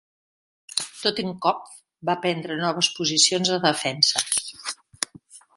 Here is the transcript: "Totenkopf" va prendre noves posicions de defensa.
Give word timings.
"Totenkopf" 1.01 1.75
va 2.11 2.17
prendre 2.25 2.57
noves 2.63 2.91
posicions 2.97 3.53
de 3.55 3.63
defensa. 3.71 4.27